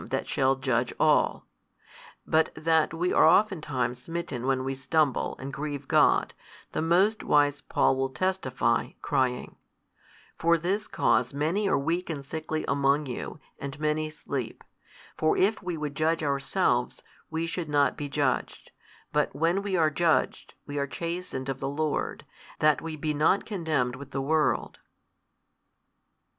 [0.09, 1.45] That shall judge all.
[2.25, 6.33] But that we are oftentimes smitten when we stumble and grieve God,
[6.71, 9.57] the most wise Paul will testify, crying,
[10.39, 14.63] For this cause many are weak and sickly among you, and many sleep:
[15.17, 18.71] for if we would judge ourselves, we should not be judged:
[19.13, 22.25] but when we are judged, we are chastened of the Lord,
[22.57, 24.79] thai we be not condemned with the world.